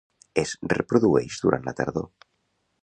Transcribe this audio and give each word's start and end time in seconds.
Es 0.43 0.53
reprodueix 0.73 1.39
durant 1.45 1.69
la 1.71 1.77
tardor. 1.83 2.11